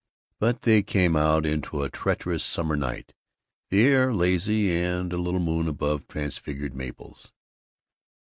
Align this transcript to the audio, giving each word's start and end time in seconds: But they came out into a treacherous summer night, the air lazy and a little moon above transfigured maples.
But 0.39 0.63
they 0.63 0.81
came 0.81 1.15
out 1.15 1.45
into 1.45 1.83
a 1.83 1.89
treacherous 1.91 2.43
summer 2.43 2.75
night, 2.75 3.13
the 3.69 3.83
air 3.85 4.15
lazy 4.15 4.75
and 4.75 5.13
a 5.13 5.17
little 5.17 5.39
moon 5.39 5.67
above 5.67 6.07
transfigured 6.07 6.73
maples. 6.73 7.31